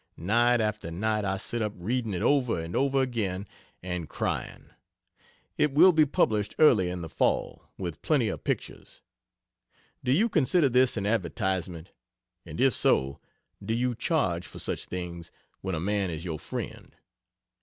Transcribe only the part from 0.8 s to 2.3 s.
night I sit up reading it